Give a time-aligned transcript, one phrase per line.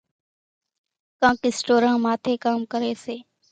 [1.21, 3.15] ڪانڪ اِسٽوران ماٿيَ ڪام ڪريَ سي۔